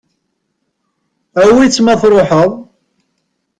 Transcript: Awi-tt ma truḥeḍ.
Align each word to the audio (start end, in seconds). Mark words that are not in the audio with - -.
Awi-tt 1.43 1.79
ma 1.83 1.93
truḥeḍ. 2.01 2.51